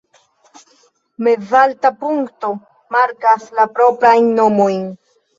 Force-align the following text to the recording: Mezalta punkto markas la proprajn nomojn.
Mezalta 1.25 1.91
punkto 1.99 2.49
markas 2.95 3.45
la 3.59 3.67
proprajn 3.75 4.31
nomojn. 4.41 4.81